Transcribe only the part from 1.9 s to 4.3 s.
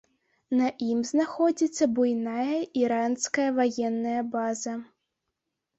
буйная іранская ваенная